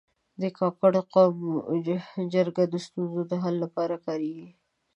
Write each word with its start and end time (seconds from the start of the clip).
د 0.41 0.43
کاکړ 0.57 0.93
قومي 1.13 1.53
جرګه 2.33 2.63
د 2.69 2.75
ستونزو 2.85 3.21
د 3.31 3.33
حل 3.43 3.55
لپاره 3.63 3.95
کارېږي. 4.05 4.49